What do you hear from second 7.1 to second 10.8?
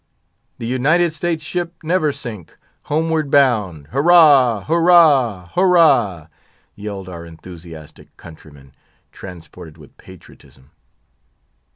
enthusiastic countryman, transported with patriotism.